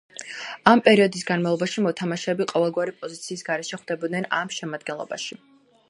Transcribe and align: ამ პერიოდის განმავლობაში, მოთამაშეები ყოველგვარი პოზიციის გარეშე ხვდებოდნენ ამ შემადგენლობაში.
ამ 0.69 0.79
პერიოდის 0.87 1.25
განმავლობაში, 1.27 1.83
მოთამაშეები 1.89 2.49
ყოველგვარი 2.55 2.97
პოზიციის 3.03 3.47
გარეშე 3.51 3.81
ხვდებოდნენ 3.83 4.31
ამ 4.41 4.53
შემადგენლობაში. 4.61 5.41